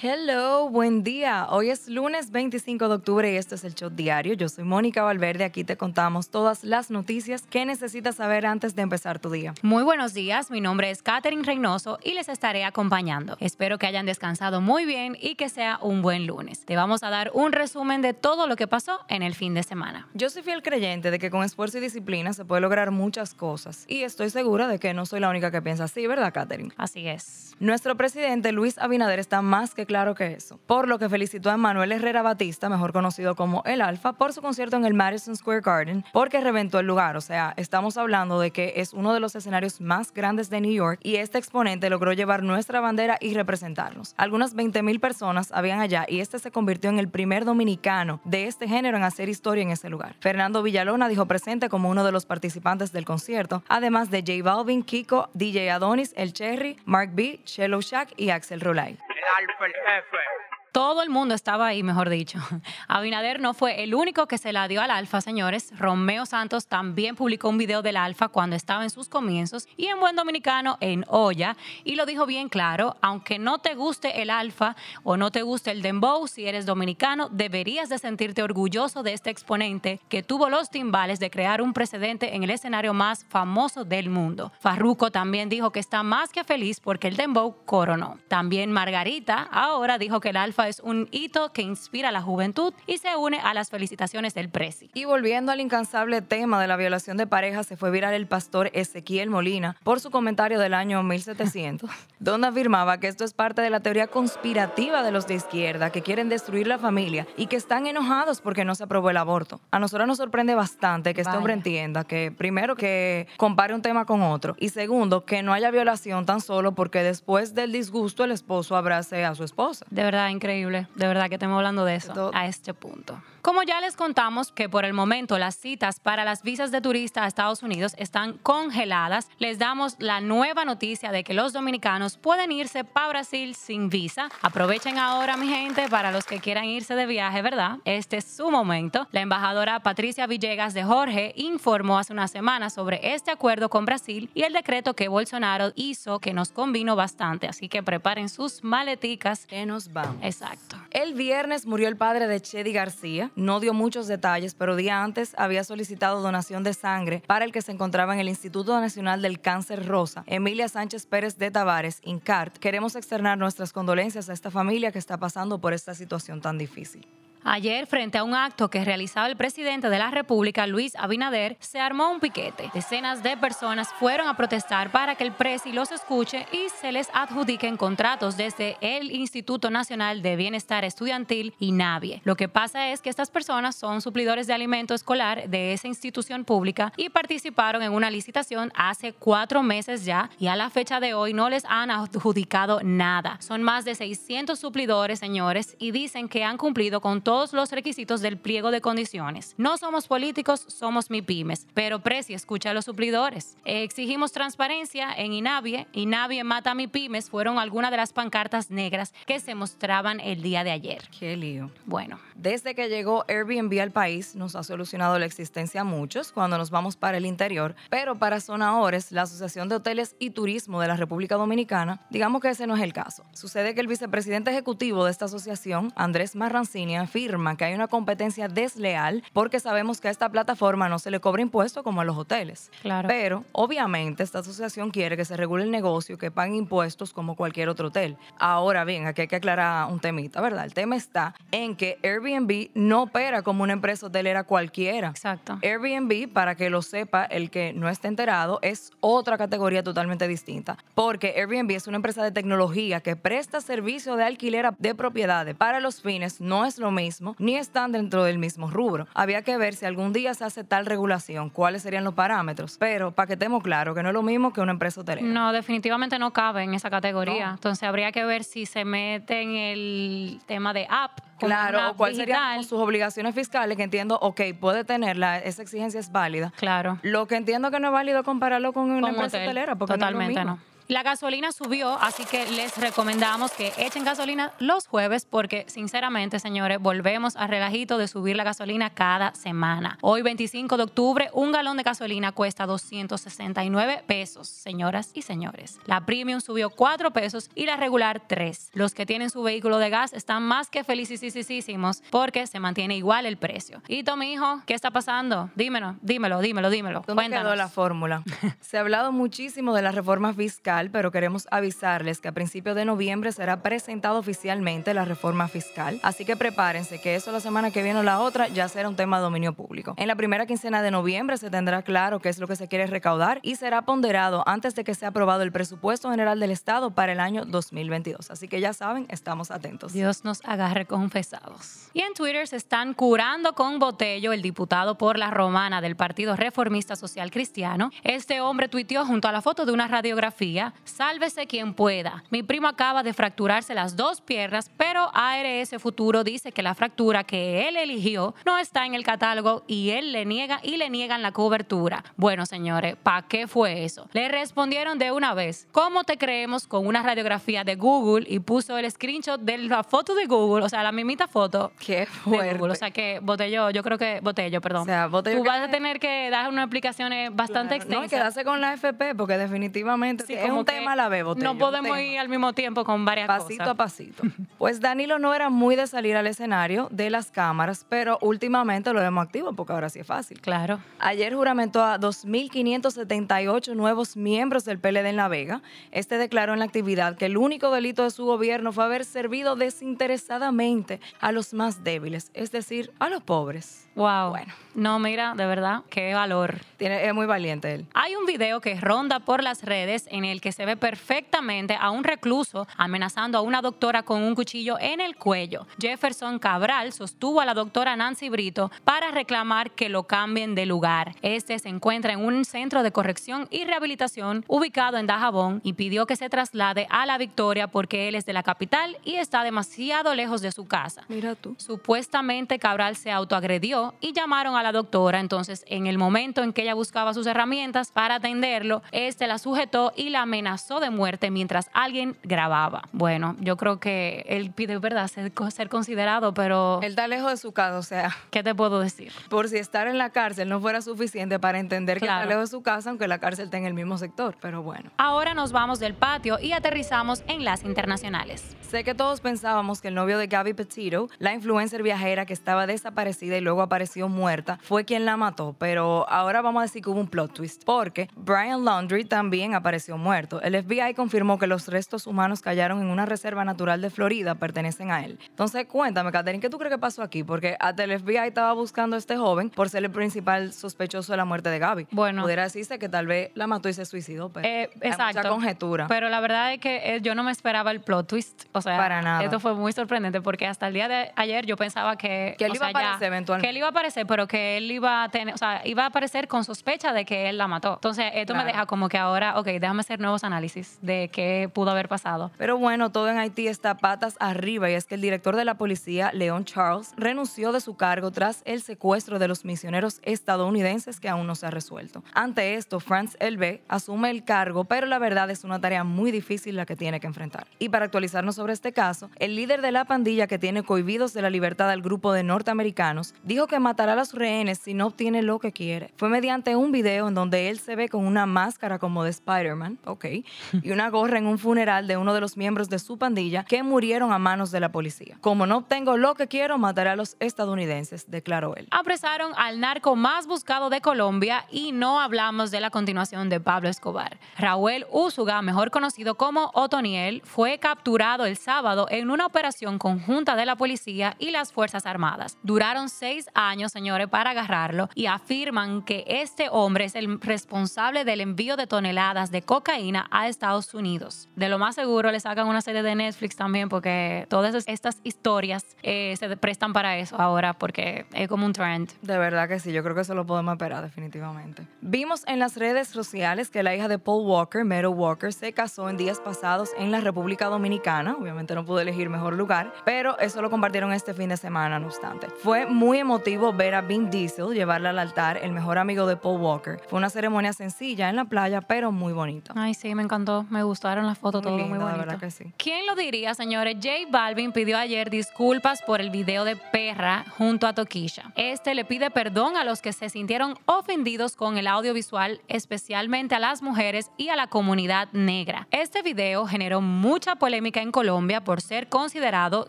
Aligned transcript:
Hello, 0.00 0.68
buen 0.68 1.02
día. 1.02 1.48
Hoy 1.50 1.70
es 1.70 1.88
lunes 1.88 2.30
25 2.30 2.88
de 2.88 2.94
octubre 2.94 3.32
y 3.32 3.36
esto 3.36 3.56
es 3.56 3.64
el 3.64 3.74
Show 3.74 3.90
Diario. 3.90 4.34
Yo 4.34 4.48
soy 4.48 4.62
Mónica 4.62 5.02
Valverde. 5.02 5.42
Aquí 5.42 5.64
te 5.64 5.76
contamos 5.76 6.28
todas 6.30 6.62
las 6.62 6.92
noticias 6.92 7.42
que 7.42 7.66
necesitas 7.66 8.14
saber 8.14 8.46
antes 8.46 8.76
de 8.76 8.82
empezar 8.82 9.18
tu 9.18 9.28
día. 9.28 9.54
Muy 9.62 9.82
buenos 9.82 10.14
días. 10.14 10.52
Mi 10.52 10.60
nombre 10.60 10.90
es 10.90 11.02
Katherine 11.02 11.42
Reynoso 11.42 11.98
y 12.04 12.12
les 12.12 12.28
estaré 12.28 12.62
acompañando. 12.62 13.36
Espero 13.40 13.76
que 13.78 13.88
hayan 13.88 14.06
descansado 14.06 14.60
muy 14.60 14.86
bien 14.86 15.18
y 15.20 15.34
que 15.34 15.48
sea 15.48 15.80
un 15.82 16.00
buen 16.00 16.28
lunes. 16.28 16.64
Te 16.64 16.76
vamos 16.76 17.02
a 17.02 17.10
dar 17.10 17.32
un 17.34 17.50
resumen 17.50 18.00
de 18.00 18.14
todo 18.14 18.46
lo 18.46 18.54
que 18.54 18.68
pasó 18.68 19.00
en 19.08 19.24
el 19.24 19.34
fin 19.34 19.52
de 19.54 19.64
semana. 19.64 20.06
Yo 20.14 20.30
soy 20.30 20.44
fiel 20.44 20.62
creyente 20.62 21.10
de 21.10 21.18
que 21.18 21.28
con 21.28 21.42
esfuerzo 21.42 21.78
y 21.78 21.80
disciplina 21.80 22.32
se 22.34 22.44
puede 22.44 22.60
lograr 22.60 22.92
muchas 22.92 23.34
cosas 23.34 23.84
y 23.88 24.04
estoy 24.04 24.30
segura 24.30 24.68
de 24.68 24.78
que 24.78 24.94
no 24.94 25.06
soy 25.06 25.18
la 25.18 25.28
única 25.28 25.50
que 25.50 25.60
piensa 25.60 25.84
así, 25.84 26.06
¿verdad, 26.06 26.32
Katherine? 26.32 26.72
Así 26.76 27.08
es. 27.08 27.56
Nuestro 27.58 27.96
presidente 27.96 28.52
Luis 28.52 28.78
Abinader 28.78 29.18
está 29.18 29.42
más 29.42 29.74
que 29.74 29.87
claro 29.88 30.14
que 30.14 30.34
eso, 30.34 30.60
por 30.66 30.86
lo 30.86 30.98
que 30.98 31.08
felicitó 31.08 31.50
a 31.50 31.56
Manuel 31.56 31.90
Herrera 31.90 32.22
Batista, 32.22 32.68
mejor 32.68 32.92
conocido 32.92 33.34
como 33.34 33.62
El 33.64 33.80
Alfa, 33.80 34.12
por 34.12 34.32
su 34.32 34.42
concierto 34.42 34.76
en 34.76 34.84
el 34.84 34.94
Madison 34.94 35.34
Square 35.34 35.62
Garden, 35.62 36.04
porque 36.12 36.40
reventó 36.40 36.78
el 36.78 36.86
lugar. 36.86 37.16
O 37.16 37.20
sea, 37.20 37.54
estamos 37.56 37.96
hablando 37.96 38.38
de 38.38 38.50
que 38.50 38.74
es 38.76 38.92
uno 38.92 39.14
de 39.14 39.20
los 39.20 39.34
escenarios 39.34 39.80
más 39.80 40.12
grandes 40.12 40.50
de 40.50 40.60
New 40.60 40.72
York 40.72 41.00
y 41.02 41.16
este 41.16 41.38
exponente 41.38 41.90
logró 41.90 42.12
llevar 42.12 42.42
nuestra 42.42 42.80
bandera 42.80 43.16
y 43.20 43.32
representarnos. 43.32 44.14
Algunas 44.18 44.54
20 44.54 44.82
mil 44.82 45.00
personas 45.00 45.50
habían 45.52 45.80
allá 45.80 46.04
y 46.06 46.20
este 46.20 46.38
se 46.38 46.50
convirtió 46.50 46.90
en 46.90 46.98
el 46.98 47.08
primer 47.08 47.46
dominicano 47.46 48.20
de 48.24 48.46
este 48.46 48.68
género 48.68 48.98
en 48.98 49.04
hacer 49.04 49.30
historia 49.30 49.62
en 49.62 49.70
ese 49.70 49.88
lugar. 49.88 50.14
Fernando 50.20 50.62
Villalona 50.62 51.08
dijo 51.08 51.26
presente 51.26 51.70
como 51.70 51.88
uno 51.88 52.04
de 52.04 52.12
los 52.12 52.26
participantes 52.26 52.92
del 52.92 53.06
concierto, 53.06 53.62
además 53.68 54.10
de 54.10 54.20
J 54.20 54.42
Balvin, 54.44 54.82
Kiko, 54.82 55.30
DJ 55.32 55.70
Adonis, 55.70 56.12
El 56.14 56.34
Cherry, 56.34 56.76
Mark 56.84 57.12
B, 57.14 57.40
Shello 57.46 57.80
Shack 57.80 58.12
y 58.18 58.28
Axel 58.28 58.60
Rolay. 58.60 58.98
El 59.28 59.48
alfa, 59.48 59.66
el 59.66 59.74
jefe. 59.74 60.37
Todo 60.72 61.02
el 61.02 61.10
mundo 61.10 61.34
estaba 61.34 61.66
ahí, 61.66 61.82
mejor 61.82 62.08
dicho. 62.10 62.38
Abinader 62.88 63.40
no 63.40 63.54
fue 63.54 63.82
el 63.82 63.94
único 63.94 64.26
que 64.26 64.38
se 64.38 64.52
la 64.52 64.68
dio 64.68 64.80
al 64.80 64.90
Alfa, 64.90 65.20
señores. 65.20 65.72
Romeo 65.78 66.26
Santos 66.26 66.66
también 66.66 67.16
publicó 67.16 67.48
un 67.48 67.58
video 67.58 67.82
del 67.82 67.96
Alfa 67.96 68.28
cuando 68.28 68.56
estaba 68.56 68.84
en 68.84 68.90
sus 68.90 69.08
comienzos 69.08 69.66
y 69.76 69.86
en 69.86 69.98
buen 70.00 70.16
dominicano 70.16 70.76
en 70.80 71.04
olla 71.08 71.56
y 71.84 71.96
lo 71.96 72.06
dijo 72.06 72.26
bien 72.26 72.48
claro, 72.48 72.96
aunque 73.00 73.38
no 73.38 73.58
te 73.58 73.74
guste 73.74 74.22
el 74.22 74.30
Alfa 74.30 74.76
o 75.02 75.16
no 75.16 75.30
te 75.30 75.42
guste 75.42 75.70
el 75.70 75.82
dembow, 75.82 76.26
si 76.26 76.46
eres 76.46 76.66
dominicano, 76.66 77.28
deberías 77.30 77.88
de 77.88 77.98
sentirte 77.98 78.42
orgulloso 78.42 79.02
de 79.02 79.12
este 79.12 79.30
exponente 79.30 80.00
que 80.08 80.22
tuvo 80.22 80.50
los 80.50 80.70
timbales 80.70 81.18
de 81.20 81.30
crear 81.30 81.62
un 81.62 81.72
precedente 81.72 82.34
en 82.34 82.42
el 82.42 82.50
escenario 82.50 82.94
más 82.94 83.24
famoso 83.28 83.84
del 83.84 84.10
mundo. 84.10 84.52
Farruko 84.60 85.10
también 85.10 85.48
dijo 85.48 85.70
que 85.70 85.80
está 85.80 86.02
más 86.02 86.30
que 86.30 86.44
feliz 86.44 86.80
porque 86.80 87.08
el 87.08 87.16
dembow 87.16 87.64
coronó. 87.64 88.18
También 88.28 88.72
Margarita 88.72 89.48
ahora 89.50 89.98
dijo 89.98 90.20
que 90.20 90.30
el 90.30 90.36
Alfa 90.36 90.57
es 90.66 90.80
un 90.80 91.08
hito 91.12 91.52
que 91.52 91.62
inspira 91.62 92.08
a 92.08 92.12
la 92.12 92.22
juventud 92.22 92.74
y 92.86 92.98
se 92.98 93.14
une 93.14 93.38
a 93.38 93.54
las 93.54 93.70
felicitaciones 93.70 94.34
del 94.34 94.48
Presi. 94.48 94.90
Y 94.94 95.04
volviendo 95.04 95.52
al 95.52 95.60
incansable 95.60 96.22
tema 96.22 96.60
de 96.60 96.66
la 96.66 96.76
violación 96.76 97.16
de 97.16 97.26
parejas, 97.28 97.66
se 97.66 97.76
fue 97.76 97.90
viral 97.92 98.14
el 98.14 98.26
pastor 98.26 98.70
Ezequiel 98.72 99.30
Molina 99.30 99.76
por 99.84 100.00
su 100.00 100.10
comentario 100.10 100.58
del 100.58 100.74
año 100.74 101.02
1700, 101.02 101.88
donde 102.18 102.48
afirmaba 102.48 102.98
que 102.98 103.06
esto 103.06 103.24
es 103.24 103.34
parte 103.34 103.62
de 103.62 103.70
la 103.70 103.80
teoría 103.80 104.08
conspirativa 104.08 105.02
de 105.02 105.12
los 105.12 105.26
de 105.26 105.34
izquierda 105.34 105.90
que 105.90 106.02
quieren 106.02 106.28
destruir 106.28 106.66
la 106.66 106.78
familia 106.78 107.28
y 107.36 107.46
que 107.46 107.56
están 107.56 107.86
enojados 107.86 108.40
porque 108.40 108.64
no 108.64 108.74
se 108.74 108.84
aprobó 108.84 109.10
el 109.10 109.16
aborto. 109.18 109.60
A 109.70 109.78
nosotros 109.78 110.08
nos 110.08 110.16
sorprende 110.16 110.54
bastante 110.54 111.14
que 111.14 111.20
este 111.20 111.28
Vaya. 111.28 111.38
hombre 111.38 111.52
entienda 111.52 112.04
que, 112.04 112.32
primero, 112.36 112.74
que 112.74 113.28
compare 113.36 113.74
un 113.74 113.82
tema 113.82 114.06
con 114.06 114.22
otro 114.22 114.56
y 114.58 114.70
segundo, 114.70 115.24
que 115.24 115.42
no 115.42 115.52
haya 115.52 115.70
violación 115.70 116.26
tan 116.26 116.40
solo 116.40 116.72
porque 116.72 117.02
después 117.02 117.54
del 117.54 117.70
disgusto 117.70 118.24
el 118.24 118.32
esposo 118.32 118.76
abrace 118.76 119.24
a 119.24 119.34
su 119.34 119.44
esposa. 119.44 119.86
De 119.90 120.02
verdad, 120.02 120.30
increíble. 120.30 120.47
De 120.48 121.06
verdad 121.06 121.28
que 121.28 121.34
estamos 121.34 121.56
hablando 121.56 121.84
de 121.84 121.96
eso 121.96 122.30
a 122.32 122.46
este 122.46 122.72
punto. 122.72 123.20
Como 123.42 123.62
ya 123.62 123.80
les 123.80 123.96
contamos 123.96 124.50
que 124.50 124.68
por 124.68 124.84
el 124.84 124.92
momento 124.92 125.38
las 125.38 125.56
citas 125.56 126.00
para 126.00 126.24
las 126.24 126.42
visas 126.42 126.70
de 126.70 126.80
turista 126.80 127.24
a 127.24 127.26
Estados 127.26 127.62
Unidos 127.62 127.94
están 127.96 128.36
congeladas, 128.38 129.28
les 129.38 129.58
damos 129.58 129.96
la 130.00 130.20
nueva 130.20 130.64
noticia 130.64 131.12
de 131.12 131.22
que 131.22 131.34
los 131.34 131.52
dominicanos 131.52 132.18
pueden 132.18 132.50
irse 132.50 132.84
para 132.84 133.08
Brasil 133.08 133.54
sin 133.54 133.88
visa. 133.88 134.28
Aprovechen 134.42 134.98
ahora, 134.98 135.36
mi 135.36 135.48
gente, 135.48 135.88
para 135.88 136.10
los 136.10 136.26
que 136.26 136.40
quieran 136.40 136.64
irse 136.64 136.94
de 136.94 137.06
viaje, 137.06 137.40
¿verdad? 137.40 137.78
Este 137.84 138.18
es 138.18 138.24
su 138.24 138.50
momento. 138.50 139.06
La 139.12 139.20
embajadora 139.20 139.80
Patricia 139.80 140.26
Villegas 140.26 140.74
de 140.74 140.84
Jorge 140.84 141.32
informó 141.36 141.98
hace 141.98 142.12
una 142.12 142.28
semana 142.28 142.70
sobre 142.70 143.14
este 143.14 143.30
acuerdo 143.30 143.70
con 143.70 143.86
Brasil 143.86 144.30
y 144.34 144.42
el 144.42 144.52
decreto 144.52 144.94
que 144.94 145.08
Bolsonaro 145.08 145.72
hizo 145.76 146.18
que 146.18 146.34
nos 146.34 146.50
convino 146.50 146.96
bastante. 146.96 147.46
Así 147.46 147.68
que 147.68 147.82
preparen 147.82 148.28
sus 148.28 148.64
maleticas. 148.64 149.46
Que 149.46 149.64
nos 149.64 149.92
vamos. 149.92 150.16
Exacto. 150.40 150.76
El 150.92 151.14
viernes 151.14 151.66
murió 151.66 151.88
el 151.88 151.96
padre 151.96 152.28
de 152.28 152.40
Chedi 152.40 152.72
García. 152.72 153.32
No 153.34 153.58
dio 153.58 153.74
muchos 153.74 154.06
detalles, 154.06 154.54
pero 154.54 154.76
día 154.76 155.02
antes 155.02 155.34
había 155.36 155.64
solicitado 155.64 156.22
donación 156.22 156.62
de 156.62 156.74
sangre 156.74 157.24
para 157.26 157.44
el 157.44 157.50
que 157.50 157.60
se 157.60 157.72
encontraba 157.72 158.14
en 158.14 158.20
el 158.20 158.28
Instituto 158.28 158.80
Nacional 158.80 159.20
del 159.20 159.40
Cáncer 159.40 159.86
Rosa. 159.86 160.22
Emilia 160.26 160.68
Sánchez 160.68 161.06
Pérez 161.06 161.38
de 161.38 161.50
Tavares, 161.50 161.98
INCART. 162.04 162.56
Queremos 162.58 162.94
externar 162.94 163.36
nuestras 163.36 163.72
condolencias 163.72 164.28
a 164.28 164.32
esta 164.32 164.52
familia 164.52 164.92
que 164.92 165.00
está 165.00 165.16
pasando 165.16 165.58
por 165.58 165.72
esta 165.72 165.94
situación 165.94 166.40
tan 166.40 166.56
difícil. 166.56 167.04
Ayer, 167.44 167.86
frente 167.86 168.18
a 168.18 168.24
un 168.24 168.34
acto 168.34 168.68
que 168.68 168.84
realizaba 168.84 169.26
el 169.26 169.36
presidente 169.36 169.88
de 169.88 169.98
la 169.98 170.10
República, 170.10 170.66
Luis 170.66 170.94
Abinader, 170.96 171.56
se 171.60 171.80
armó 171.80 172.10
un 172.10 172.20
piquete. 172.20 172.70
Decenas 172.74 173.22
de 173.22 173.36
personas 173.36 173.88
fueron 173.98 174.28
a 174.28 174.36
protestar 174.36 174.90
para 174.90 175.14
que 175.14 175.24
el 175.24 175.32
presi 175.32 175.72
los 175.72 175.92
escuche 175.92 176.46
y 176.52 176.68
se 176.80 176.92
les 176.92 177.08
adjudiquen 177.14 177.76
contratos 177.76 178.36
desde 178.36 178.76
el 178.80 179.10
Instituto 179.10 179.70
Nacional 179.70 180.22
de 180.22 180.36
Bienestar 180.36 180.84
Estudiantil 180.84 181.54
y 181.58 181.72
NAVIE. 181.72 182.22
Lo 182.24 182.36
que 182.36 182.48
pasa 182.48 182.90
es 182.90 183.00
que 183.00 183.10
estas 183.10 183.30
personas 183.30 183.76
son 183.76 184.00
suplidores 184.00 184.46
de 184.46 184.54
alimento 184.54 184.94
escolar 184.94 185.48
de 185.48 185.72
esa 185.72 185.88
institución 185.88 186.44
pública 186.44 186.92
y 186.96 187.08
participaron 187.08 187.82
en 187.82 187.92
una 187.92 188.10
licitación 188.10 188.72
hace 188.74 189.12
cuatro 189.12 189.62
meses 189.62 190.04
ya 190.04 190.30
y 190.38 190.48
a 190.48 190.56
la 190.56 190.70
fecha 190.70 191.00
de 191.00 191.14
hoy 191.14 191.32
no 191.32 191.48
les 191.48 191.64
han 191.66 191.90
adjudicado 191.90 192.80
nada. 192.82 193.38
Son 193.40 193.62
más 193.62 193.84
de 193.84 193.94
600 193.94 194.58
suplidores, 194.58 195.18
señores, 195.18 195.76
y 195.78 195.92
dicen 195.92 196.28
que 196.28 196.44
han 196.44 196.56
cumplido 196.56 197.00
con 197.00 197.22
todos 197.28 197.52
los 197.52 197.70
requisitos 197.72 198.22
del 198.22 198.38
pliego 198.38 198.70
de 198.70 198.80
condiciones. 198.80 199.54
No 199.58 199.76
somos 199.76 200.08
políticos, 200.08 200.64
somos 200.66 201.10
MIPIMES, 201.10 201.66
pero 201.74 201.98
Presi 201.98 202.32
escucha 202.32 202.70
a 202.70 202.72
los 202.72 202.86
suplidores. 202.86 203.58
Exigimos 203.66 204.32
transparencia 204.32 205.12
en 205.12 205.34
INAVIE. 205.34 205.88
INAVIE 205.92 206.42
mata 206.42 206.70
a 206.70 206.74
MIPIMES 206.74 207.28
fueron 207.28 207.58
algunas 207.58 207.90
de 207.90 207.98
las 207.98 208.14
pancartas 208.14 208.70
negras 208.70 209.12
que 209.26 209.40
se 209.40 209.54
mostraban 209.54 210.20
el 210.20 210.40
día 210.40 210.64
de 210.64 210.70
ayer. 210.70 211.02
Qué 211.18 211.36
lío. 211.36 211.70
Bueno, 211.84 212.18
Desde 212.34 212.76
que 212.76 212.88
llegó 212.88 213.24
Airbnb 213.28 213.80
al 213.80 213.90
país, 213.90 214.36
nos 214.36 214.54
ha 214.54 214.62
solucionado 214.62 215.18
la 215.18 215.26
existencia 215.26 215.80
a 215.80 215.84
muchos 215.84 216.30
cuando 216.30 216.56
nos 216.56 216.70
vamos 216.70 216.96
para 216.96 217.18
el 217.18 217.26
interior, 217.26 217.74
pero 217.90 218.16
para 218.16 218.40
Zonaores, 218.40 219.10
la 219.10 219.22
Asociación 219.22 219.68
de 219.68 219.74
Hoteles 219.74 220.14
y 220.20 220.30
Turismo 220.30 220.80
de 220.80 220.86
la 220.86 220.96
República 220.96 221.34
Dominicana, 221.34 222.00
digamos 222.10 222.40
que 222.40 222.50
ese 222.50 222.68
no 222.68 222.76
es 222.76 222.82
el 222.82 222.92
caso. 222.92 223.24
Sucede 223.32 223.74
que 223.74 223.80
el 223.80 223.88
vicepresidente 223.88 224.52
ejecutivo 224.52 225.04
de 225.04 225.10
esta 225.10 225.24
asociación, 225.24 225.92
Andrés 225.96 226.36
Marrancini, 226.36 226.96
afirma 227.18 227.56
que 227.56 227.64
hay 227.64 227.74
una 227.74 227.88
competencia 227.88 228.46
desleal 228.46 229.24
porque 229.32 229.58
sabemos 229.58 230.00
que 230.00 230.06
a 230.06 230.10
esta 230.10 230.28
plataforma 230.28 230.88
no 230.88 231.00
se 231.00 231.10
le 231.10 231.18
cobra 231.18 231.42
impuesto 231.42 231.82
como 231.82 232.00
a 232.00 232.04
los 232.04 232.16
hoteles. 232.16 232.70
Claro. 232.82 233.08
Pero, 233.08 233.44
obviamente, 233.50 234.22
esta 234.22 234.38
asociación 234.38 234.90
quiere 234.90 235.16
que 235.16 235.24
se 235.24 235.36
regule 235.36 235.64
el 235.64 235.72
negocio, 235.72 236.16
que 236.16 236.30
paguen 236.30 236.54
impuestos 236.54 237.12
como 237.12 237.34
cualquier 237.34 237.68
otro 237.68 237.88
hotel. 237.88 238.16
Ahora 238.38 238.84
bien, 238.84 239.06
aquí 239.06 239.22
hay 239.22 239.28
que 239.28 239.34
aclarar 239.36 239.90
un 239.90 239.98
temita, 239.98 240.40
¿verdad? 240.40 240.64
El 240.64 240.74
tema 240.74 240.94
está 240.94 241.34
en 241.50 241.74
que 241.74 241.98
Airbnb 242.04 242.70
no 242.74 243.02
opera 243.02 243.42
como 243.42 243.64
una 243.64 243.72
empresa 243.72 244.06
hotelera 244.06 244.44
cualquiera. 244.44 245.08
exacto. 245.08 245.58
Airbnb, 245.62 246.32
para 246.32 246.54
que 246.54 246.70
lo 246.70 246.82
sepa 246.82 247.24
el 247.24 247.50
que 247.50 247.72
no 247.72 247.88
esté 247.88 248.06
enterado, 248.06 248.60
es 248.62 248.92
otra 249.00 249.36
categoría 249.38 249.82
totalmente 249.82 250.28
distinta. 250.28 250.78
Porque 250.94 251.34
Airbnb 251.36 251.72
es 251.72 251.88
una 251.88 251.96
empresa 251.96 252.22
de 252.22 252.30
tecnología 252.30 253.00
que 253.00 253.16
presta 253.16 253.60
servicio 253.60 254.14
de 254.14 254.22
alquiler 254.22 254.68
de 254.78 254.94
propiedades. 254.94 255.56
Para 255.56 255.80
los 255.80 256.00
fines 256.00 256.40
no 256.40 256.64
es 256.64 256.78
lo 256.78 256.92
mismo, 256.92 257.07
ni 257.38 257.56
están 257.56 257.92
dentro 257.92 258.24
del 258.24 258.38
mismo 258.38 258.70
rubro. 258.70 259.06
Había 259.14 259.42
que 259.42 259.56
ver 259.56 259.74
si 259.74 259.86
algún 259.86 260.12
día 260.12 260.34
se 260.34 260.44
hace 260.44 260.64
tal 260.64 260.86
regulación, 260.86 261.50
cuáles 261.50 261.82
serían 261.82 262.04
los 262.04 262.14
parámetros. 262.14 262.76
Pero 262.78 263.12
para 263.12 263.26
que 263.26 263.32
estemos 263.34 263.62
claros, 263.62 263.94
que 263.94 264.02
no 264.02 264.08
es 264.10 264.14
lo 264.14 264.22
mismo 264.22 264.52
que 264.52 264.60
una 264.60 264.72
empresa 264.72 265.00
hotelera. 265.00 265.26
No, 265.26 265.52
definitivamente 265.52 266.18
no 266.18 266.32
cabe 266.32 266.62
en 266.62 266.74
esa 266.74 266.90
categoría. 266.90 267.48
No. 267.48 267.54
Entonces 267.54 267.82
habría 267.82 268.12
que 268.12 268.24
ver 268.24 268.44
si 268.44 268.66
se 268.66 268.84
mete 268.84 269.42
en 269.42 269.50
el 269.56 270.40
tema 270.46 270.72
de 270.72 270.86
app. 270.90 271.20
Claro, 271.38 271.90
o 271.90 271.94
cuáles 271.94 272.16
serían 272.16 272.64
sus 272.64 272.80
obligaciones 272.80 273.32
fiscales, 273.34 273.76
que 273.76 273.84
entiendo, 273.84 274.18
ok, 274.20 274.40
puede 274.58 274.84
tenerla, 274.84 275.38
esa 275.38 275.62
exigencia 275.62 276.00
es 276.00 276.10
válida. 276.10 276.52
Claro. 276.56 276.98
Lo 277.02 277.26
que 277.26 277.36
entiendo 277.36 277.70
que 277.70 277.78
no 277.78 277.88
es 277.88 277.92
válido 277.92 278.24
compararlo 278.24 278.72
con 278.72 278.90
una 278.90 279.00
Con 279.02 279.10
empresa 279.10 279.36
hotel. 279.36 279.48
hotelera, 279.48 279.76
porque 279.76 279.94
Totalmente 279.94 280.34
no. 280.34 280.40
es 280.40 280.46
lo 280.46 280.52
mismo. 280.56 280.68
La 280.88 281.02
gasolina 281.02 281.52
subió, 281.52 281.98
así 282.00 282.24
que 282.24 282.50
les 282.50 282.78
recomendamos 282.78 283.50
que 283.52 283.74
echen 283.76 284.06
gasolina 284.06 284.54
los 284.58 284.86
jueves 284.86 285.26
porque 285.26 285.66
sinceramente, 285.68 286.40
señores, 286.40 286.78
volvemos 286.80 287.36
al 287.36 287.50
relajito 287.50 287.98
de 287.98 288.08
subir 288.08 288.36
la 288.36 288.44
gasolina 288.44 288.88
cada 288.88 289.34
semana. 289.34 289.98
Hoy 290.00 290.22
25 290.22 290.78
de 290.78 290.84
octubre, 290.84 291.28
un 291.34 291.52
galón 291.52 291.76
de 291.76 291.82
gasolina 291.82 292.32
cuesta 292.32 292.64
269 292.64 294.02
pesos, 294.06 294.48
señoras 294.48 295.10
y 295.12 295.20
señores. 295.20 295.78
La 295.84 296.06
premium 296.06 296.40
subió 296.40 296.70
4 296.70 297.10
pesos 297.10 297.50
y 297.54 297.66
la 297.66 297.76
regular 297.76 298.22
3. 298.26 298.70
Los 298.72 298.94
que 298.94 299.04
tienen 299.04 299.28
su 299.28 299.42
vehículo 299.42 299.76
de 299.76 299.90
gas 299.90 300.14
están 300.14 300.42
más 300.42 300.70
que 300.70 300.84
felicísimos 300.84 302.02
porque 302.08 302.46
se 302.46 302.60
mantiene 302.60 302.96
igual 302.96 303.26
el 303.26 303.36
precio. 303.36 303.82
Y 303.88 304.04
mi 304.16 304.32
hijo, 304.32 304.62
¿qué 304.64 304.72
está 304.72 304.90
pasando? 304.90 305.50
Dímelo, 305.54 305.96
dímelo, 306.00 306.40
dímelo, 306.40 306.70
dímelo. 306.70 307.04
¿Dónde 307.06 307.24
Cuéntanos. 307.24 307.44
quedó 307.44 307.56
la 307.56 307.68
fórmula? 307.68 308.22
Se 308.62 308.78
ha 308.78 308.80
hablado 308.80 309.12
muchísimo 309.12 309.74
de 309.74 309.82
la 309.82 309.92
reforma 309.92 310.32
fiscal, 310.32 310.77
pero 310.92 311.10
queremos 311.10 311.48
avisarles 311.50 312.20
que 312.20 312.28
a 312.28 312.32
principios 312.32 312.76
de 312.76 312.84
noviembre 312.84 313.32
será 313.32 313.62
presentada 313.62 314.18
oficialmente 314.18 314.94
la 314.94 315.04
reforma 315.04 315.48
fiscal. 315.48 315.98
Así 316.02 316.24
que 316.24 316.36
prepárense 316.36 317.00
que 317.00 317.16
eso 317.16 317.32
la 317.32 317.40
semana 317.40 317.70
que 317.70 317.82
viene 317.82 317.98
o 317.98 318.02
la 318.02 318.20
otra 318.20 318.48
ya 318.48 318.68
será 318.68 318.88
un 318.88 318.96
tema 318.96 319.18
de 319.18 319.24
dominio 319.24 319.52
público. 319.52 319.94
En 319.96 320.06
la 320.06 320.14
primera 320.14 320.46
quincena 320.46 320.80
de 320.80 320.90
noviembre 320.90 321.36
se 321.36 321.50
tendrá 321.50 321.82
claro 321.82 322.20
qué 322.20 322.28
es 322.28 322.38
lo 322.38 322.46
que 322.46 322.56
se 322.56 322.68
quiere 322.68 322.86
recaudar 322.86 323.40
y 323.42 323.56
será 323.56 323.82
ponderado 323.82 324.44
antes 324.46 324.74
de 324.74 324.84
que 324.84 324.94
sea 324.94 325.08
aprobado 325.08 325.42
el 325.42 325.52
presupuesto 325.52 326.10
general 326.10 326.38
del 326.38 326.52
Estado 326.52 326.92
para 326.92 327.12
el 327.12 327.20
año 327.20 327.44
2022. 327.44 328.30
Así 328.30 328.46
que 328.46 328.60
ya 328.60 328.72
saben, 328.72 329.06
estamos 329.08 329.50
atentos. 329.50 329.92
Dios 329.92 330.24
nos 330.24 330.40
agarre 330.44 330.86
confesados. 330.86 331.88
Y 331.92 332.02
en 332.02 332.14
Twitter 332.14 332.46
se 332.46 332.56
están 332.56 332.94
curando 332.94 333.54
con 333.54 333.78
Botello, 333.78 334.32
el 334.32 334.42
diputado 334.42 334.98
por 334.98 335.18
la 335.18 335.30
Romana 335.30 335.80
del 335.80 335.96
Partido 335.96 336.36
Reformista 336.36 336.96
Social 336.96 337.30
Cristiano. 337.30 337.90
Este 338.04 338.40
hombre 338.40 338.68
tuiteó 338.68 339.04
junto 339.04 339.28
a 339.28 339.32
la 339.32 339.42
foto 339.42 339.66
de 339.66 339.72
una 339.72 339.88
radiografía, 339.88 340.67
sálvese 340.84 341.46
quien 341.46 341.74
pueda. 341.74 342.24
Mi 342.30 342.42
primo 342.42 342.68
acaba 342.68 343.02
de 343.02 343.12
fracturarse 343.12 343.74
las 343.74 343.96
dos 343.96 344.20
piernas, 344.20 344.70
pero 344.76 345.10
ARS 345.14 345.70
Futuro 345.78 346.24
dice 346.24 346.52
que 346.52 346.62
la 346.62 346.74
fractura 346.74 347.24
que 347.24 347.68
él 347.68 347.76
eligió 347.76 348.34
no 348.44 348.58
está 348.58 348.86
en 348.86 348.94
el 348.94 349.04
catálogo 349.04 349.64
y 349.66 349.90
él 349.90 350.12
le 350.12 350.24
niega 350.24 350.60
y 350.62 350.76
le 350.76 350.90
niegan 350.90 351.22
la 351.22 351.32
cobertura. 351.32 352.04
Bueno, 352.16 352.46
señores, 352.46 352.96
¿para 353.02 353.22
qué 353.28 353.46
fue 353.46 353.84
eso? 353.84 354.08
Le 354.12 354.28
respondieron 354.28 354.98
de 354.98 355.12
una 355.12 355.34
vez, 355.34 355.66
¿cómo 355.72 356.04
te 356.04 356.18
creemos 356.18 356.66
con 356.66 356.86
una 356.86 357.02
radiografía 357.02 357.64
de 357.64 357.76
Google 357.76 358.26
y 358.28 358.40
puso 358.40 358.76
el 358.78 358.90
screenshot 358.90 359.40
de 359.40 359.58
la 359.58 359.82
foto 359.84 360.14
de 360.14 360.26
Google, 360.26 360.64
o 360.64 360.68
sea, 360.68 360.82
la 360.82 360.92
mismita 360.92 361.28
foto 361.28 361.72
Qué 361.78 362.00
de 362.00 362.06
fuerte. 362.06 362.54
Google. 362.54 362.72
O 362.72 362.76
sea 362.76 362.90
que 362.90 363.20
Botello, 363.22 363.70
yo 363.70 363.82
creo 363.82 363.98
que 363.98 364.20
Botello, 364.20 364.60
perdón. 364.60 364.82
O 364.82 364.84
sea, 364.86 365.06
Botello 365.06 365.38
Tú 365.38 365.44
vas 365.44 365.60
a 365.60 365.68
tener 365.70 365.98
que 366.00 366.30
dar 366.30 366.48
unas 366.48 366.64
explicaciones 366.64 367.34
bastante 367.34 367.76
Claro, 367.76 367.90
No, 367.90 368.00
y 368.02 368.04
extensas. 368.04 368.10
quedarse 368.10 368.44
con 368.44 368.60
la 368.60 368.72
FP 368.74 369.14
porque 369.14 369.36
definitivamente 369.38 370.24
Sí, 370.26 370.34
es 370.34 370.50
como 370.58 370.60
un 370.60 370.66
que 370.66 370.72
tema 370.72 370.92
a 370.92 370.96
la 370.96 371.08
vez, 371.08 371.24
Botello, 371.24 371.52
No 371.52 371.58
podemos 371.58 371.98
ir 371.98 372.18
al 372.18 372.28
mismo 372.28 372.52
tiempo 372.52 372.84
con 372.84 373.04
varias 373.04 373.26
pasito 373.26 373.58
cosas. 373.58 373.68
a 373.68 373.74
pasito. 373.74 374.22
Pues 374.58 374.80
Danilo 374.80 375.18
no 375.20 375.34
era 375.34 375.50
muy 375.50 375.76
de 375.76 375.86
salir 375.86 376.16
al 376.16 376.26
escenario 376.26 376.88
de 376.90 377.10
las 377.10 377.30
cámaras, 377.30 377.86
pero 377.88 378.18
últimamente 378.20 378.92
lo 378.92 379.00
vemos 379.00 379.24
activo 379.24 379.52
porque 379.52 379.72
ahora 379.72 379.88
sí 379.88 380.00
es 380.00 380.06
fácil. 380.06 380.40
Claro. 380.40 380.80
Ayer 380.98 381.32
juramentó 381.34 381.84
a 381.84 381.98
2.578 381.98 383.74
nuevos 383.74 384.16
miembros 384.16 384.64
del 384.64 384.78
PLD 384.80 385.06
en 385.06 385.16
La 385.16 385.28
Vega. 385.28 385.62
Este 385.92 386.18
declaró 386.18 386.52
en 386.54 386.58
la 386.58 386.64
actividad 386.64 387.16
que 387.16 387.26
el 387.26 387.36
único 387.36 387.70
delito 387.70 388.02
de 388.02 388.10
su 388.10 388.24
gobierno 388.24 388.72
fue 388.72 388.84
haber 388.84 389.04
servido 389.04 389.54
desinteresadamente 389.56 391.00
a 391.20 391.32
los 391.32 391.54
más 391.54 391.84
débiles, 391.84 392.30
es 392.34 392.50
decir, 392.50 392.92
a 392.98 393.08
los 393.08 393.22
pobres. 393.22 393.88
Wow. 393.94 394.30
Bueno. 394.30 394.52
No, 394.74 394.98
mira, 395.00 395.34
de 395.36 395.44
verdad, 395.44 395.82
qué 395.90 396.14
valor. 396.14 396.60
Tiene, 396.76 397.04
es 397.04 397.12
muy 397.14 397.26
valiente 397.26 397.74
él. 397.74 397.86
Hay 397.94 398.14
un 398.14 398.26
video 398.26 398.60
que 398.60 398.80
ronda 398.80 399.18
por 399.18 399.42
las 399.42 399.64
redes 399.64 400.06
en 400.10 400.24
el 400.24 400.40
que 400.40 400.47
se 400.52 400.66
ve 400.66 400.76
perfectamente 400.76 401.76
a 401.78 401.90
un 401.90 402.04
recluso 402.04 402.66
amenazando 402.76 403.38
a 403.38 403.42
una 403.42 403.62
doctora 403.62 404.02
con 404.02 404.22
un 404.22 404.34
cuchillo 404.34 404.78
en 404.80 405.00
el 405.00 405.16
cuello. 405.16 405.66
Jefferson 405.80 406.38
Cabral 406.38 406.92
sostuvo 406.92 407.40
a 407.40 407.44
la 407.44 407.54
doctora 407.54 407.96
Nancy 407.96 408.28
Brito 408.28 408.70
para 408.84 409.10
reclamar 409.10 409.70
que 409.72 409.88
lo 409.88 410.04
cambien 410.04 410.54
de 410.54 410.66
lugar. 410.66 411.14
Este 411.22 411.58
se 411.58 411.68
encuentra 411.68 412.12
en 412.12 412.20
un 412.20 412.44
centro 412.44 412.82
de 412.82 412.92
corrección 412.92 413.46
y 413.50 413.64
rehabilitación 413.64 414.44
ubicado 414.48 414.98
en 414.98 415.06
Dajabón 415.06 415.60
y 415.64 415.74
pidió 415.74 416.06
que 416.06 416.16
se 416.16 416.28
traslade 416.28 416.86
a 416.90 417.06
La 417.06 417.18
Victoria 417.18 417.68
porque 417.68 418.08
él 418.08 418.14
es 418.14 418.26
de 418.26 418.32
la 418.32 418.42
capital 418.42 418.96
y 419.04 419.16
está 419.16 419.42
demasiado 419.42 420.14
lejos 420.14 420.40
de 420.40 420.52
su 420.52 420.66
casa. 420.66 421.04
Mira 421.08 421.34
tú. 421.34 421.54
Supuestamente 421.58 422.58
Cabral 422.58 422.96
se 422.96 423.10
autoagredió 423.10 423.94
y 424.00 424.12
llamaron 424.12 424.56
a 424.56 424.62
la 424.62 424.72
doctora. 424.72 425.20
Entonces, 425.20 425.64
en 425.68 425.86
el 425.86 425.98
momento 425.98 426.42
en 426.42 426.52
que 426.52 426.62
ella 426.62 426.74
buscaba 426.74 427.14
sus 427.14 427.26
herramientas 427.26 427.90
para 427.90 428.16
atenderlo, 428.16 428.82
este 428.92 429.26
la 429.26 429.38
sujetó 429.38 429.92
y 429.96 430.10
la 430.10 430.26
amenazó 430.38 430.78
de 430.78 430.90
muerte 430.90 431.30
mientras 431.30 431.68
alguien 431.72 432.16
grababa. 432.22 432.82
Bueno, 432.92 433.34
yo 433.40 433.56
creo 433.56 433.80
que 433.80 434.24
él 434.28 434.52
pide, 434.52 434.78
¿verdad?, 434.78 435.08
ser, 435.08 435.32
ser 435.50 435.68
considerado, 435.68 436.32
pero 436.32 436.78
Él 436.82 436.90
está 436.90 437.08
lejos 437.08 437.30
de 437.30 437.36
su 437.36 437.52
casa, 437.52 437.76
o 437.76 437.82
sea, 437.82 438.16
¿qué 438.30 438.42
te 438.44 438.54
puedo 438.54 438.78
decir? 438.78 439.12
por 439.28 439.48
si 439.48 439.56
estar 439.58 439.88
en 439.88 439.98
la 439.98 440.10
cárcel 440.10 440.48
no 440.48 440.60
fuera 440.60 440.80
suficiente 440.80 441.38
para 441.40 441.58
entender 441.58 441.98
que 441.98 442.06
está 442.06 442.24
lejos 442.24 442.50
de 442.50 442.56
su 442.56 442.62
casa, 442.62 442.90
aunque 442.90 443.08
la 443.08 443.18
cárcel 443.18 443.46
esté 443.46 443.56
en 443.56 443.66
el 443.66 443.74
mismo 443.74 443.98
sector. 443.98 444.36
Pero 444.40 444.62
bueno. 444.62 444.90
Ahora 444.96 445.34
nos 445.34 445.50
vamos 445.50 445.80
del 445.80 445.94
patio 445.94 446.38
y 446.40 446.52
aterrizamos 446.52 447.24
en 447.26 447.44
las 447.44 447.64
internacionales. 447.64 448.56
Sé 448.68 448.84
que 448.84 448.94
todos 448.94 449.20
pensábamos 449.20 449.80
que 449.80 449.88
el 449.88 449.94
novio 449.94 450.18
de 450.18 450.26
Gabby 450.26 450.52
Petito, 450.52 451.08
la 451.18 451.32
influencer 451.32 451.82
viajera 451.82 452.26
que 452.26 452.34
estaba 452.34 452.66
desaparecida 452.66 453.36
y 453.38 453.40
luego 453.40 453.62
apareció 453.62 454.08
muerta, 454.08 454.58
fue 454.62 454.84
quien 454.84 455.06
la 455.06 455.16
mató, 455.16 455.56
pero 455.58 456.06
ahora 456.08 456.42
vamos 456.42 456.60
a 456.60 456.62
decir 456.64 456.82
que 456.82 456.90
hubo 456.90 457.00
un 457.00 457.08
plot 457.08 457.32
twist, 457.32 457.64
porque 457.64 458.08
Brian 458.14 458.64
Laundrie 458.64 459.06
también 459.06 459.54
apareció 459.54 459.96
muerto. 459.96 460.17
El 460.42 460.62
FBI 460.64 460.94
confirmó 460.94 461.38
que 461.38 461.46
los 461.46 461.68
restos 461.68 462.06
humanos 462.06 462.42
que 462.42 462.48
hallaron 462.50 462.80
en 462.80 462.88
una 462.88 463.06
reserva 463.06 463.44
natural 463.44 463.80
de 463.80 463.90
Florida 463.90 464.34
pertenecen 464.34 464.90
a 464.90 465.04
él. 465.04 465.18
Entonces, 465.28 465.66
cuéntame, 465.66 466.10
Catherine, 466.12 466.40
¿qué 466.40 466.50
tú 466.50 466.58
crees 466.58 466.72
que 466.72 466.78
pasó 466.78 467.02
aquí? 467.02 467.22
Porque 467.22 467.56
hasta 467.60 467.84
el 467.84 467.98
FBI 468.00 468.16
estaba 468.28 468.52
buscando 468.52 468.96
a 468.96 468.98
este 468.98 469.16
joven 469.16 469.50
por 469.50 469.68
ser 469.68 469.84
el 469.84 469.90
principal 469.90 470.52
sospechoso 470.52 471.12
de 471.12 471.16
la 471.16 471.24
muerte 471.24 471.48
de 471.50 471.58
Gabby. 471.58 471.86
Bueno. 471.90 472.22
Pudiera 472.22 472.42
decirse 472.42 472.78
que 472.78 472.88
tal 472.88 473.06
vez 473.06 473.30
la 473.34 473.46
mató 473.46 473.68
y 473.68 473.72
se 473.74 473.84
suicidó, 473.84 474.28
pero 474.30 474.46
Eh, 474.46 474.68
hay 474.82 474.88
exacto. 474.90 475.18
mucha 475.18 475.28
conjetura. 475.28 475.86
Pero 475.88 476.08
la 476.08 476.20
verdad 476.20 476.52
es 476.54 476.60
que 476.60 476.96
eh, 476.96 477.00
yo 477.00 477.14
no 477.14 477.22
me 477.22 477.30
esperaba 477.32 477.70
el 477.70 477.80
plot 477.80 478.08
twist. 478.08 478.44
O 478.52 478.60
sea, 478.60 478.76
Para 478.76 479.02
nada. 479.02 479.22
esto 479.24 479.38
fue 479.40 479.54
muy 479.54 479.72
sorprendente 479.72 480.20
porque 480.20 480.46
hasta 480.46 480.66
el 480.68 480.74
día 480.74 480.88
de 480.88 481.12
ayer 481.16 481.46
yo 481.46 481.56
pensaba 481.56 481.96
que. 481.96 482.34
Que 482.38 482.46
él 482.46 482.52
o 482.52 482.54
iba 482.56 482.66
a 482.68 482.72
ya- 482.72 482.78
aparecer 482.78 483.06
eventualmente. 483.08 483.46
Que 483.46 483.50
él 483.50 483.56
iba 483.58 483.66
a 483.66 483.70
aparecer, 483.70 484.06
pero 484.06 484.26
que 484.26 484.56
él 484.56 484.70
iba 484.70 485.04
a 485.04 485.08
tener. 485.10 485.34
O 485.34 485.38
sea, 485.38 485.62
iba 485.64 485.84
a 485.84 485.86
aparecer 485.86 486.28
con 486.28 486.44
sospecha 486.44 486.92
de 486.92 487.04
que 487.04 487.28
él 487.28 487.38
la 487.38 487.48
mató. 487.48 487.74
Entonces, 487.74 488.10
esto 488.14 488.34
me 488.34 488.44
deja 488.44 488.66
como 488.66 488.88
que 488.88 488.98
ahora, 488.98 489.38
ok, 489.38 489.46
déjame 489.46 489.80
hacer 489.80 490.00
nuevos 490.08 490.24
análisis 490.24 490.78
de 490.80 491.10
qué 491.12 491.50
pudo 491.52 491.70
haber 491.70 491.88
pasado. 491.88 492.30
Pero 492.38 492.56
bueno, 492.56 492.90
todo 492.90 493.10
en 493.10 493.18
Haití 493.18 493.46
está 493.46 493.76
patas 493.76 494.16
arriba 494.20 494.70
y 494.70 494.74
es 494.74 494.86
que 494.86 494.94
el 494.94 495.02
director 495.02 495.36
de 495.36 495.44
la 495.44 495.56
policía, 495.56 496.10
Leon 496.14 496.46
Charles, 496.46 496.94
renunció 496.96 497.52
de 497.52 497.60
su 497.60 497.76
cargo 497.76 498.10
tras 498.10 498.40
el 498.46 498.62
secuestro 498.62 499.18
de 499.18 499.28
los 499.28 499.44
misioneros 499.44 500.00
estadounidenses 500.02 500.98
que 500.98 501.10
aún 501.10 501.26
no 501.26 501.34
se 501.34 501.46
ha 501.46 501.50
resuelto. 501.50 502.02
Ante 502.14 502.54
esto, 502.54 502.80
Franz 502.80 503.16
Elbe 503.20 503.62
asume 503.68 504.10
el 504.10 504.24
cargo, 504.24 504.64
pero 504.64 504.86
la 504.86 504.98
verdad 504.98 505.30
es 505.30 505.44
una 505.44 505.60
tarea 505.60 505.84
muy 505.84 506.10
difícil 506.10 506.56
la 506.56 506.64
que 506.64 506.74
tiene 506.74 507.00
que 507.00 507.06
enfrentar. 507.06 507.46
Y 507.58 507.68
para 507.68 507.84
actualizarnos 507.84 508.36
sobre 508.36 508.54
este 508.54 508.72
caso, 508.72 509.10
el 509.16 509.36
líder 509.36 509.60
de 509.60 509.72
la 509.72 509.84
pandilla 509.84 510.26
que 510.26 510.38
tiene 510.38 510.62
cohibidos 510.62 511.12
de 511.12 511.20
la 511.20 511.28
libertad 511.28 511.70
al 511.70 511.82
grupo 511.82 512.14
de 512.14 512.22
norteamericanos 512.22 513.14
dijo 513.24 513.46
que 513.46 513.58
matará 513.58 513.92
a 513.92 513.96
los 513.96 514.14
rehenes 514.14 514.58
si 514.58 514.72
no 514.72 514.86
obtiene 514.86 515.20
lo 515.20 515.38
que 515.38 515.52
quiere. 515.52 515.92
Fue 515.96 516.08
mediante 516.08 516.56
un 516.56 516.72
video 516.72 517.08
en 517.08 517.14
donde 517.14 517.50
él 517.50 517.58
se 517.58 517.76
ve 517.76 517.90
con 517.90 518.06
una 518.06 518.24
máscara 518.24 518.78
como 518.78 519.04
de 519.04 519.10
Spider-Man, 519.10 519.78
ok, 519.84 519.97
y 520.02 520.70
una 520.70 520.90
gorra 520.90 521.18
en 521.18 521.26
un 521.26 521.38
funeral 521.38 521.86
de 521.86 521.96
uno 521.96 522.14
de 522.14 522.20
los 522.20 522.36
miembros 522.36 522.68
de 522.68 522.78
su 522.78 522.98
pandilla 522.98 523.44
que 523.44 523.62
murieron 523.62 524.12
a 524.12 524.18
manos 524.18 524.50
de 524.50 524.60
la 524.60 524.70
policía. 524.70 525.18
Como 525.20 525.46
no 525.46 525.58
obtengo 525.58 525.96
lo 525.96 526.14
que 526.14 526.28
quiero, 526.28 526.58
mataré 526.58 526.90
a 526.90 526.96
los 526.96 527.16
estadounidenses, 527.20 528.10
declaró 528.10 528.54
él. 528.56 528.68
Apresaron 528.70 529.32
al 529.36 529.60
narco 529.60 529.96
más 529.96 530.26
buscado 530.26 530.70
de 530.70 530.80
Colombia 530.80 531.44
y 531.50 531.72
no 531.72 532.00
hablamos 532.00 532.50
de 532.50 532.60
la 532.60 532.70
continuación 532.70 533.28
de 533.28 533.40
Pablo 533.40 533.68
Escobar. 533.68 534.18
Raúl 534.36 534.86
Úsuga, 534.90 535.42
mejor 535.42 535.70
conocido 535.70 536.16
como 536.16 536.50
Otoniel, 536.54 537.22
fue 537.24 537.58
capturado 537.58 538.26
el 538.26 538.36
sábado 538.36 538.86
en 538.90 539.10
una 539.10 539.26
operación 539.26 539.78
conjunta 539.78 540.36
de 540.36 540.46
la 540.46 540.56
policía 540.56 541.16
y 541.18 541.30
las 541.30 541.52
Fuerzas 541.52 541.86
Armadas. 541.86 542.38
Duraron 542.42 542.88
seis 542.88 543.28
años, 543.34 543.72
señores, 543.72 544.08
para 544.08 544.30
agarrarlo 544.30 544.88
y 544.94 545.06
afirman 545.06 545.82
que 545.82 546.04
este 546.06 546.48
hombre 546.50 546.84
es 546.84 546.94
el 546.94 547.20
responsable 547.20 548.04
del 548.04 548.20
envío 548.20 548.56
de 548.56 548.66
toneladas 548.66 549.30
de 549.30 549.42
cocaína 549.42 549.87
a 549.96 550.28
Estados 550.28 550.74
Unidos. 550.74 551.28
De 551.36 551.48
lo 551.48 551.58
más 551.58 551.74
seguro 551.74 552.10
le 552.10 552.20
sacan 552.20 552.46
una 552.48 552.60
serie 552.60 552.82
de 552.82 552.94
Netflix 552.94 553.36
también 553.36 553.68
porque 553.68 554.26
todas 554.28 554.54
es- 554.54 554.64
estas 554.68 555.00
historias 555.04 555.76
eh, 555.82 556.14
se 556.18 556.36
prestan 556.36 556.72
para 556.72 556.96
eso 556.98 557.20
ahora 557.20 557.54
porque 557.54 558.06
es 558.12 558.28
como 558.28 558.46
un 558.46 558.52
trend. 558.52 558.90
De 559.02 559.18
verdad 559.18 559.48
que 559.48 559.58
sí, 559.60 559.72
yo 559.72 559.82
creo 559.82 559.94
que 559.94 560.02
eso 560.02 560.14
lo 560.14 560.26
podemos 560.26 560.52
esperar 560.52 560.82
definitivamente. 560.82 561.66
Vimos 561.80 562.24
en 562.26 562.38
las 562.38 562.56
redes 562.56 562.88
sociales 562.88 563.50
que 563.50 563.62
la 563.62 563.74
hija 563.74 563.88
de 563.88 563.98
Paul 563.98 564.26
Walker, 564.26 564.64
Meadow 564.64 564.92
Walker, 564.92 565.32
se 565.32 565.52
casó 565.52 565.88
en 565.88 565.96
días 565.96 566.20
pasados 566.20 566.70
en 566.78 566.90
la 566.90 567.00
República 567.00 567.46
Dominicana. 567.46 568.16
Obviamente 568.18 568.54
no 568.54 568.64
pude 568.64 568.82
elegir 568.82 569.08
mejor 569.10 569.34
lugar, 569.34 569.72
pero 569.84 570.18
eso 570.18 570.42
lo 570.42 570.50
compartieron 570.50 570.92
este 570.92 571.14
fin 571.14 571.28
de 571.30 571.36
semana, 571.36 571.78
no 571.78 571.86
obstante. 571.86 572.28
Fue 572.42 572.66
muy 572.66 572.98
emotivo 572.98 573.52
ver 573.52 573.74
a 573.74 573.80
Vin 573.80 574.10
Diesel 574.10 574.48
llevarla 574.54 574.90
al 574.90 574.98
altar, 574.98 575.38
el 575.42 575.52
mejor 575.52 575.78
amigo 575.78 576.06
de 576.06 576.16
Paul 576.16 576.40
Walker. 576.40 576.80
Fue 576.88 576.98
una 576.98 577.10
ceremonia 577.10 577.52
sencilla 577.52 578.08
en 578.10 578.16
la 578.16 578.24
playa, 578.24 578.60
pero 578.60 578.92
muy 578.92 579.12
bonita. 579.12 579.52
Ay, 579.56 579.74
sí, 579.78 579.94
me 579.94 580.02
encantó. 580.02 580.44
Me 580.50 580.62
gustaron 580.62 581.06
las 581.06 581.18
fotos, 581.18 581.42
todo 581.42 581.52
muy 581.52 581.62
linda, 581.62 581.78
de 581.78 581.84
bonito. 581.84 581.98
verdad 582.06 582.20
que 582.20 582.30
sí. 582.30 582.52
¿Quién 582.56 582.86
lo 582.86 582.94
diría, 582.94 583.34
señores? 583.34 583.76
J 583.76 583.90
Balvin 584.10 584.52
pidió 584.52 584.76
ayer 584.76 585.10
disculpas 585.10 585.82
por 585.82 586.00
el 586.00 586.10
video 586.10 586.44
de 586.44 586.56
Perra 586.56 587.24
junto 587.36 587.66
a 587.66 587.72
Toquisha. 587.72 588.32
Este 588.34 588.74
le 588.74 588.84
pide 588.84 589.10
perdón 589.10 589.56
a 589.56 589.64
los 589.64 589.80
que 589.80 589.92
se 589.92 590.08
sintieron 590.08 590.58
ofendidos 590.66 591.36
con 591.36 591.56
el 591.58 591.66
audiovisual, 591.66 592.40
especialmente 592.48 593.34
a 593.34 593.38
las 593.38 593.62
mujeres 593.62 594.10
y 594.16 594.28
a 594.28 594.36
la 594.36 594.48
comunidad 594.48 595.08
negra. 595.12 595.68
Este 595.70 596.02
video 596.02 596.46
generó 596.46 596.80
mucha 596.80 597.36
polémica 597.36 597.80
en 597.80 597.92
Colombia 597.92 598.42
por 598.42 598.60
ser 598.60 598.88
considerado 598.88 599.68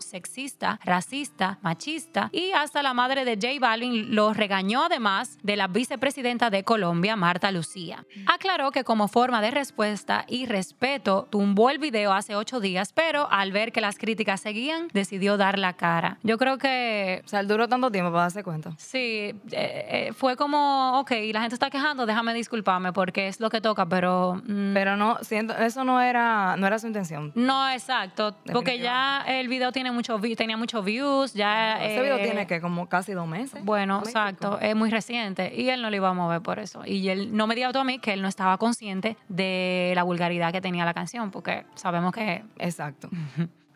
sexista, 0.00 0.80
racista, 0.84 1.58
machista 1.62 2.30
y 2.32 2.50
hasta 2.52 2.82
la 2.82 2.94
madre 2.94 3.24
de 3.24 3.34
J 3.36 3.60
Balvin 3.60 4.14
lo 4.14 4.34
regañó 4.34 4.84
además 4.84 5.38
de 5.42 5.56
la 5.56 5.68
vicepresidenta 5.68 6.50
de 6.50 6.64
Colombia, 6.64 7.14
Marta 7.16 7.52
Lucía. 7.52 8.04
Aclaró 8.26 8.72
que 8.72 8.84
como 8.84 9.06
forma 9.06 9.40
de 9.40 9.50
respuesta 9.50 9.99
y 10.28 10.46
respeto 10.46 11.26
tumbó 11.30 11.70
el 11.70 11.78
video 11.78 12.12
hace 12.12 12.34
ocho 12.36 12.60
días, 12.60 12.92
pero 12.92 13.28
al 13.30 13.52
ver 13.52 13.72
que 13.72 13.80
las 13.80 13.96
críticas 13.98 14.40
seguían, 14.40 14.88
decidió 14.92 15.36
dar 15.36 15.58
la 15.58 15.72
cara. 15.74 16.18
Yo 16.22 16.36
creo 16.38 16.58
que 16.58 17.22
O 17.24 17.28
sea, 17.28 17.40
él 17.40 17.48
duró 17.48 17.68
tanto 17.68 17.90
tiempo 17.90 18.10
para 18.10 18.22
darse 18.22 18.42
cuenta. 18.42 18.72
Sí, 18.76 18.98
eh, 18.98 19.34
eh, 19.52 20.12
fue 20.14 20.36
como, 20.36 20.98
ok, 21.00 21.12
la 21.32 21.40
gente 21.40 21.54
está 21.54 21.70
quejando, 21.70 22.06
déjame 22.06 22.34
disculparme 22.34 22.92
porque 22.92 23.28
es 23.28 23.40
lo 23.40 23.50
que 23.50 23.60
toca, 23.60 23.86
pero... 23.86 24.40
mm, 24.46 24.74
Pero 24.74 24.96
no, 24.96 25.18
siento, 25.22 25.56
eso 25.56 25.84
no 25.84 26.00
era, 26.00 26.56
no 26.56 26.66
era 26.66 26.78
su 26.78 26.86
intención. 26.86 27.32
no, 27.34 27.70
exacto, 27.70 28.36
porque 28.52 28.78
ya 28.78 29.22
el 29.26 29.48
video 29.48 29.72
tiene 29.72 29.90
mucho, 29.90 30.18
tenía 30.36 30.56
muchos 30.56 30.84
views, 30.84 31.34
ya... 31.34 31.82
Ese 31.84 32.02
video 32.02 32.16
eh, 32.16 32.24
tiene 32.24 32.46
que 32.46 32.60
como 32.60 32.88
casi 32.88 33.12
dos 33.12 33.26
meses. 33.28 33.62
Bueno, 33.64 33.94
¿No 33.94 34.00
me 34.00 34.06
exacto, 34.06 34.58
es 34.60 34.74
muy 34.74 34.90
reciente 34.90 35.52
y 35.54 35.68
él 35.68 35.82
no 35.82 35.90
lo 35.90 35.96
iba 35.96 36.08
a 36.08 36.14
mover 36.14 36.40
por 36.42 36.58
eso. 36.58 36.82
Y 36.84 37.08
él 37.08 37.36
no 37.36 37.46
me 37.46 37.54
dijo 37.54 37.70
a 37.78 37.84
mí 37.84 37.98
que 37.98 38.12
él 38.12 38.22
no 38.22 38.28
estaba 38.28 38.58
consciente 38.58 39.16
de 39.28 39.89
la 39.94 40.02
vulgaridad 40.02 40.52
que 40.52 40.60
tenía 40.60 40.84
la 40.84 40.94
canción, 40.94 41.30
porque 41.30 41.64
sabemos 41.74 42.12
que 42.12 42.42
Exacto. 42.58 43.08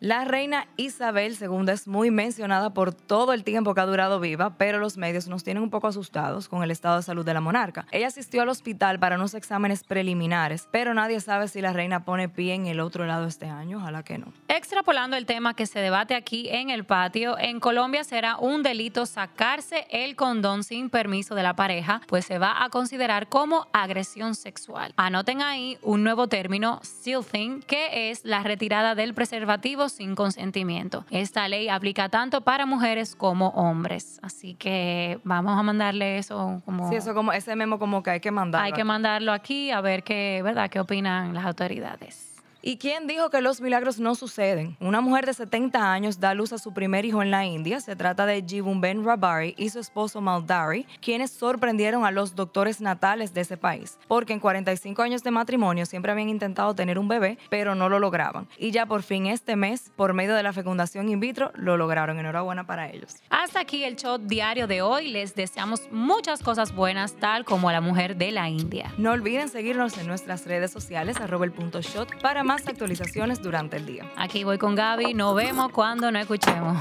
La 0.05 0.27
reina 0.27 0.69
Isabel 0.77 1.35
II 1.41 1.73
es 1.73 1.89
muy 1.89 2.11
mencionada 2.11 2.75
por 2.75 2.93
todo 2.93 3.33
el 3.33 3.43
tiempo 3.43 3.73
que 3.73 3.81
ha 3.81 3.87
durado 3.87 4.21
viva, 4.21 4.59
pero 4.59 4.79
los 4.79 4.99
medios 4.99 5.29
nos 5.29 5.45
tienen 5.45 5.63
un 5.63 5.71
poco 5.71 5.87
asustados 5.87 6.47
con 6.47 6.63
el 6.63 6.71
estado 6.71 6.97
de 6.99 7.03
salud 7.03 7.25
de 7.25 7.33
la 7.33 7.41
monarca. 7.41 7.87
Ella 7.91 8.09
asistió 8.09 8.43
al 8.43 8.51
hospital 8.51 8.99
para 8.99 9.17
unos 9.17 9.33
exámenes 9.33 9.83
preliminares, 9.83 10.69
pero 10.71 10.93
nadie 10.93 11.21
sabe 11.21 11.49
si 11.49 11.63
la 11.63 11.73
reina 11.73 12.05
pone 12.05 12.29
pie 12.29 12.53
en 12.53 12.67
el 12.67 12.81
otro 12.81 13.07
lado 13.07 13.27
este 13.27 13.47
año. 13.47 13.79
Ojalá 13.79 14.03
que 14.03 14.19
no. 14.19 14.27
Extrapolando 14.49 15.17
el 15.17 15.25
tema 15.25 15.55
que 15.55 15.65
se 15.65 15.81
debate 15.81 16.15
aquí 16.15 16.51
en 16.51 16.69
el 16.69 16.85
patio, 16.85 17.39
en 17.39 17.59
Colombia 17.59 18.05
será 18.05 18.37
un 18.37 18.63
delito 18.63 19.07
sacarse 19.07 19.87
el 19.89 20.17
condón 20.17 20.65
sin 20.65 20.91
permiso 20.91 21.35
de 21.35 21.45
la 21.45 21.57
pareja, 21.57 22.03
pues 22.09 22.27
se 22.27 22.39
va 22.39 22.63
a 22.63 22.69
considerar 22.69 23.31
como 23.31 23.69
agresión 23.73 24.35
sexual. 24.35 24.93
Anoten 24.99 25.41
ahí 25.41 25.79
un 25.81 26.05
nuevo 26.05 26.29
término, 26.29 26.79
stealthing, 26.85 27.63
que 27.63 28.11
es 28.11 28.23
la 28.27 28.43
retirada 28.43 28.95
del 28.95 29.15
preservativo 29.15 29.89
sin 29.95 30.15
consentimiento. 30.15 31.05
Esta 31.11 31.49
ley 31.49 31.69
aplica 31.69 32.09
tanto 32.09 32.43
para 32.43 32.67
mujeres 32.67 33.15
como 33.15 33.49
hombres, 33.49 34.19
así 34.23 34.55
que 34.55 35.21
vamos 35.25 35.59
a 35.59 35.63
mandarle 35.63 36.19
eso 36.19 36.63
como... 36.65 36.91
Sí, 36.91 36.97
eso 36.97 37.15
como 37.15 37.33
ese 37.33 37.57
memo 37.57 37.79
como 37.79 38.03
que 38.03 38.11
hay 38.11 38.21
que 38.21 38.31
mandar. 38.31 38.63
hay 38.63 38.73
que 38.73 38.85
mandarlo 38.85 39.33
aquí 39.33 39.71
a 39.71 39.81
ver 39.81 40.03
qué, 40.03 40.41
¿verdad? 40.43 40.69
qué 40.71 40.81
opinan 40.81 41.35
las 41.35 41.45
autoridades. 41.45 42.34
¿Y 42.67 42.79
quién 42.79 43.07
dijo 43.07 43.29
que 43.29 43.43
los 43.43 43.61
milagros 43.61 44.01
no 44.01 44.15
suceden? 44.15 44.79
Una 44.81 45.03
mujer 45.03 45.27
de 45.27 45.35
70 45.35 45.93
años 45.93 46.19
da 46.19 46.33
luz 46.33 46.51
a 46.55 46.57
su 46.57 46.73
primer 46.73 47.05
hijo 47.05 47.21
en 47.21 47.31
la 47.31 47.45
India. 47.45 47.79
Se 47.79 47.95
trata 47.95 48.25
de 48.25 48.43
Jivumben 48.43 49.05
Rabari 49.05 49.55
y 49.59 49.69
su 49.69 49.81
esposo 49.81 50.23
Maldari, 50.23 50.87
quienes 51.03 51.31
sorprendieron 51.31 52.07
a 52.07 52.11
los 52.11 52.35
doctores 52.35 52.81
natales 52.81 53.35
de 53.35 53.43
ese 53.43 53.59
país, 53.59 53.99
porque 54.09 54.33
en 54.33 54.41
45 54.41 55.03
años 55.03 55.23
de 55.23 55.31
matrimonio 55.31 55.85
siempre 55.85 56.11
habían 56.11 56.31
intentado 56.31 56.75
tener 56.75 56.99
un 56.99 57.07
bebé, 57.07 57.37
pero 57.51 57.75
no 57.75 57.91
lo 57.91 57.99
lograban. 57.99 58.49
Y 58.57 58.71
ya 58.71 58.87
por 58.87 59.03
fin 59.03 59.27
este 59.27 59.57
mes, 59.57 59.93
por 59.95 60.15
medio 60.15 60.35
de 60.35 60.43
la 60.43 60.55
fecundación 60.55 61.11
in 61.11 61.21
vitro, 61.21 61.53
lo 61.57 61.77
lograron. 61.77 62.19
Enhorabuena 62.19 62.67
para 62.67 62.89
ellos. 62.91 63.17
Hasta 63.29 63.61
aquí 63.61 63.85
el 63.85 63.97
show 63.97 64.17
diario 64.17 64.67
de 64.67 64.81
hoy. 64.81 65.09
Les 65.09 65.35
deseamos 65.35 65.83
muchas 65.93 66.43
cosas 66.43 66.75
buenas, 66.75 67.13
tal 67.17 67.45
como 67.45 67.69
a 67.69 67.75
la 67.75 67.83
mujer 67.83 68.17
de 68.17 68.33
la 68.33 68.49
India. 68.49 68.91
No 68.97 69.11
olviden 69.11 69.51
seguirnos 69.51 69.99
en 69.99 70.07
nuestras 70.07 70.47
redes 70.47 70.71
sociales, 70.71 71.21
arroba 71.21 71.45
el 71.45 71.53
punto 71.53 71.83
shot, 71.83 72.23
para 72.23 72.43
actualizaciones 72.67 73.43
durante 73.43 73.77
el 73.77 73.87
día. 73.87 74.11
Aquí 74.17 74.45
voy 74.45 74.59
con 74.59 74.75
Gaby. 74.75 75.15
Nos 75.15 75.35
vemos 75.35 75.73
cuando 75.73 76.11
nos 76.11 76.23
escuchemos. 76.23 76.79